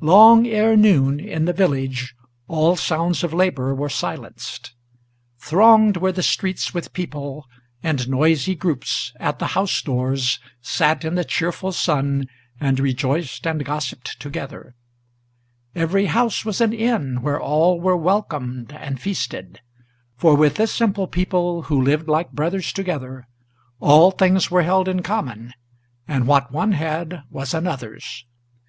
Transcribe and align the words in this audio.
Long 0.00 0.46
ere 0.46 0.76
noon, 0.76 1.18
in 1.18 1.44
the 1.46 1.52
village 1.52 2.14
all 2.46 2.76
sounds 2.76 3.24
of 3.24 3.34
labor 3.34 3.74
were 3.74 3.88
silenced. 3.88 4.74
Thronged 5.40 5.96
were 5.96 6.12
the 6.12 6.22
streets 6.22 6.72
with 6.72 6.92
people; 6.92 7.46
and 7.82 8.08
noisy 8.08 8.54
groups 8.54 9.12
at 9.18 9.40
the 9.40 9.48
house 9.58 9.82
doors 9.82 10.38
Sat 10.60 11.04
in 11.04 11.16
the 11.16 11.24
cheerful 11.24 11.72
sun, 11.72 12.28
and 12.60 12.78
rejoiced 12.78 13.44
and 13.44 13.64
gossiped 13.64 14.20
together, 14.20 14.76
Every 15.74 16.06
house 16.06 16.44
was 16.44 16.60
an 16.60 16.72
inn, 16.72 17.20
where 17.20 17.40
all 17.40 17.80
were 17.80 17.96
welcomed 17.96 18.70
and 18.72 19.00
feasted; 19.00 19.62
For 20.16 20.36
with 20.36 20.54
this 20.54 20.72
simple 20.72 21.08
people, 21.08 21.62
who 21.62 21.82
lived 21.82 22.06
like 22.06 22.30
brothers 22.30 22.72
together, 22.72 23.26
All 23.80 24.12
things 24.12 24.48
were 24.48 24.62
held 24.62 24.86
in 24.86 25.02
common, 25.02 25.52
and 26.06 26.28
what 26.28 26.52
one 26.52 26.70
had 26.70 27.24
was 27.30 27.52
another's. 27.52 28.24